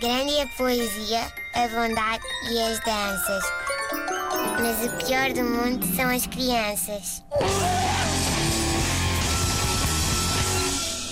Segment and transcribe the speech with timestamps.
[0.00, 1.20] Grande é a poesia,
[1.54, 3.44] a bondade e as danças.
[4.60, 7.22] Mas o pior do mundo são as crianças.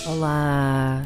[0.07, 1.03] Olá!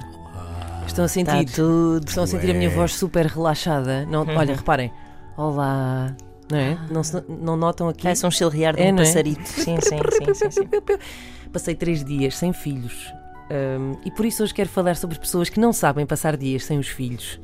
[0.87, 1.43] Estão a sentir?
[1.45, 2.09] Está tudo.
[2.09, 4.07] Estão a sentir a minha voz super relaxada?
[4.07, 4.91] Não, Olha, reparem.
[5.37, 6.15] Olá!
[6.51, 6.79] Não é?
[6.91, 8.05] Não, se- não notam aqui?
[8.05, 9.07] Parece um chilrear de É, um não é?
[9.07, 9.47] passarito.
[9.49, 10.69] Sim, sim, sim, sim, sim.
[11.53, 13.13] Passei três dias sem filhos.
[13.51, 16.79] Hum, e por isso hoje quero falar sobre pessoas que não sabem passar dias sem
[16.79, 17.41] os filhos.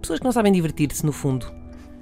[0.00, 1.46] Pessoas que não sabem divertir-se, no fundo.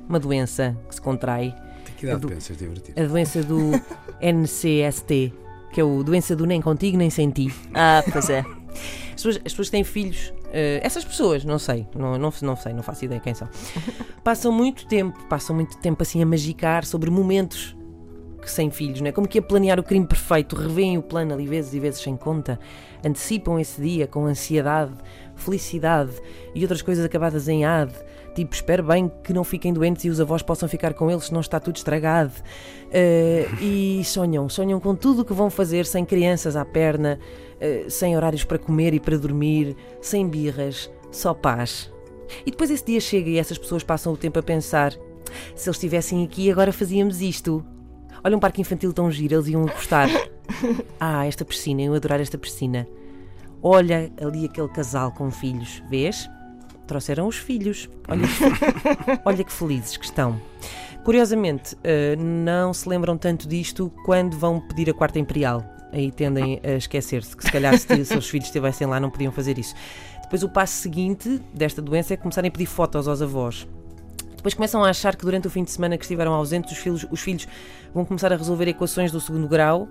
[0.08, 1.54] Uma doença que se contrai.
[1.84, 2.94] De que idade Do- pensas divertir?
[2.98, 3.72] A doença do
[4.22, 5.32] NCST,
[5.72, 7.52] que é o doença do nem contigo nem sem ti.
[7.74, 8.40] Ah, pois é.
[8.40, 12.56] As pessoas, as pessoas que têm filhos, eh, essas pessoas, não sei, não, não, não
[12.56, 13.48] sei, não faço ideia quem são,
[14.24, 17.76] passam muito tempo, passam muito tempo assim a magicar sobre momentos
[18.40, 19.12] que sem filhos, não é?
[19.12, 22.16] Como que a planear o crime perfeito, revêem o plano ali vezes e vezes sem
[22.16, 22.58] conta,
[23.04, 24.92] antecipam esse dia com ansiedade,
[25.36, 26.12] felicidade
[26.54, 27.92] e outras coisas acabadas em ad.
[28.34, 31.40] Tipo, espero bem que não fiquem doentes e os avós possam ficar com eles, senão
[31.40, 32.32] está tudo estragado.
[32.92, 37.18] Eh, e sonham, sonham com tudo o que vão fazer sem crianças à perna,
[37.60, 41.92] eh, sem horários para comer e para dormir, sem birras, só paz.
[42.46, 44.92] E depois esse dia chega e essas pessoas passam o tempo a pensar:
[45.54, 47.64] se eles estivessem aqui, agora fazíamos isto.
[48.22, 50.08] Olha um parque infantil tão giro, eles iam gostar.
[50.98, 52.86] Ah, esta piscina, eu adorar esta piscina.
[53.62, 56.28] Olha ali aquele casal com filhos, vês?
[56.88, 57.88] Trouxeram os filhos.
[58.08, 60.40] Olha, que- olha que felizes que estão.
[61.04, 65.64] Curiosamente, eh, não se lembram tanto disto quando vão pedir a quarta imperial.
[65.92, 69.30] Aí tendem a esquecer-se que se calhar se, se os filhos estivessem lá não podiam
[69.32, 69.74] fazer isso.
[70.22, 73.66] Depois o passo seguinte desta doença é começarem a pedir fotos aos avós.
[74.40, 77.06] Depois começam a achar que durante o fim de semana que estiveram ausentes, os filhos,
[77.10, 77.46] os filhos
[77.92, 79.86] vão começar a resolver equações do segundo grau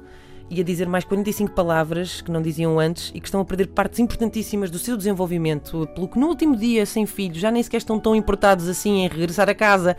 [0.50, 3.68] e a dizer mais 45 palavras que não diziam antes e que estão a perder
[3.68, 7.78] partes importantíssimas do seu desenvolvimento, pelo que no último dia sem filhos já nem sequer
[7.78, 9.96] estão tão importados assim em regressar a casa.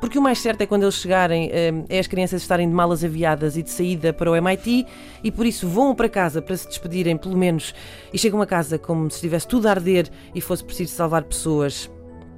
[0.00, 3.02] Porque o mais certo é quando eles chegarem, eh, é as crianças estarem de malas
[3.02, 4.86] aviadas e de saída para o MIT
[5.24, 7.74] e por isso vão para casa para se despedirem, pelo menos,
[8.12, 11.90] e chegam a casa como se estivesse tudo a arder e fosse preciso salvar pessoas.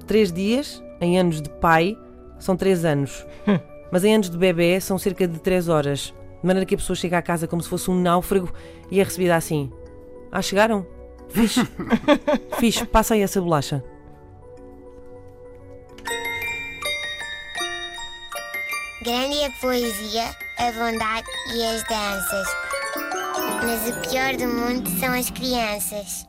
[0.07, 1.97] Três dias, em anos de pai,
[2.39, 3.25] são três anos.
[3.91, 6.13] Mas em anos de bebê são cerca de três horas.
[6.41, 8.53] De maneira que a pessoa chega à casa como se fosse um náufrago
[8.89, 9.71] e é recebida assim.
[10.31, 10.85] Ah, chegaram?
[11.29, 11.67] Fixe.
[12.57, 13.83] Fixe, passa aí essa bolacha.
[19.03, 20.29] Grande é a poesia,
[20.59, 22.47] a bondade e as danças.
[23.63, 26.27] Mas o pior do mundo são as crianças.